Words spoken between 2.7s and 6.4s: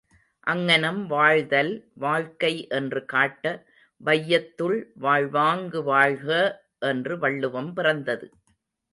என்று காட்ட, வையத்துள் வாழ்வாங்கு வாழ்க!